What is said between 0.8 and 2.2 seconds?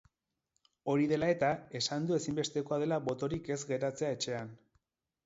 Hori dela eta, esan du